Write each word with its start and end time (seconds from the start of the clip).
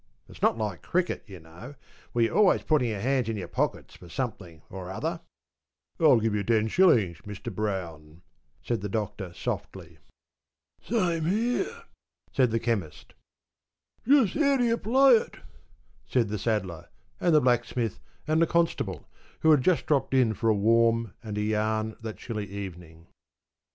It's 0.27 0.41
not 0.41 0.57
like 0.57 0.81
cricket, 0.81 1.21
you 1.27 1.39
know, 1.39 1.75
where 2.11 2.25
your 2.25 2.33
always 2.35 2.63
putting 2.63 2.89
your 2.89 2.99
hands 3.01 3.29
in 3.29 3.37
your 3.37 3.47
pockets 3.47 3.95
for 3.95 4.09
something 4.09 4.63
or 4.67 4.89
other.’ 4.89 5.21
‘I'll 5.99 6.19
give 6.19 6.43
ten 6.47 6.69
shillings, 6.69 7.19
Mr 7.21 7.53
Brown,’ 7.53 8.23
said 8.63 8.81
the 8.81 8.89
Doctor 8.89 9.31
softly. 9.31 9.99
‘Same 10.81 11.25
here,’ 11.25 11.83
said 12.31 12.49
the 12.49 12.59
Chemist. 12.59 13.13
‘How 14.07 14.25
do 14.25 14.63
you 14.63 14.77
play 14.79 15.17
it?’ 15.17 15.37
asked 16.15 16.29
the 16.29 16.39
Saddler, 16.39 16.89
and 17.19 17.35
the 17.35 17.39
Blacksmith, 17.39 17.99
and 18.27 18.41
the 18.41 18.47
Constable, 18.47 19.07
who 19.41 19.51
had 19.51 19.61
just 19.61 19.85
dropped 19.85 20.15
in 20.15 20.33
for 20.33 20.49
a 20.49 20.55
warm 20.55 21.13
and 21.21 21.37
a 21.37 21.41
yarn 21.43 21.95
that 22.01 22.17
chilly 22.17 22.47
evening. 22.47 23.05